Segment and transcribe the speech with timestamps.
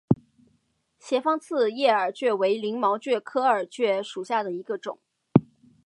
[0.97, 4.97] 斜方刺叶耳蕨为鳞毛蕨科耳蕨属下的一个种。